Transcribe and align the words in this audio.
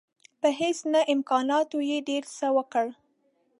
په 0.39 0.49
هیڅ 0.59 0.77
نه 0.93 1.01
امکاناتو 1.13 1.77
یې 1.89 1.97
ډېر 2.09 2.23
څه 2.37 2.47
وکړل. 2.57 2.89